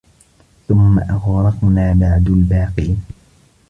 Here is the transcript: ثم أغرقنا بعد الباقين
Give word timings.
ثم 0.67 0.99
أغرقنا 0.99 1.93
بعد 1.93 2.27
الباقين 2.27 3.03